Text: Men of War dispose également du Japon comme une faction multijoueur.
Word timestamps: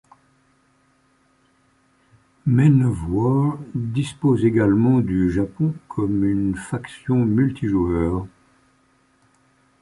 Men 2.47 2.81
of 2.81 3.07
War 3.07 3.59
dispose 3.75 4.43
également 4.43 4.99
du 4.99 5.29
Japon 5.31 5.75
comme 5.87 6.25
une 6.25 6.55
faction 6.55 7.23
multijoueur. 7.23 8.25